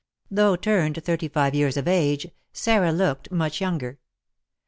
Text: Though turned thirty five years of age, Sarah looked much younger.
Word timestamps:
Though 0.31 0.55
turned 0.55 1.03
thirty 1.05 1.27
five 1.27 1.53
years 1.53 1.77
of 1.77 1.87
age, 1.87 2.25
Sarah 2.53 2.91
looked 2.91 3.29
much 3.31 3.61
younger. 3.61 3.99